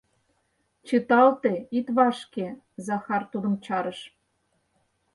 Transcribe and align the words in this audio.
—Чыталте, 0.87 1.53
ит 1.77 1.87
вашке,— 1.97 2.47
Захар 2.85 3.23
тудым 3.31 3.53
чарыш. 3.65 3.99